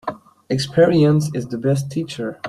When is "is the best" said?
1.35-1.91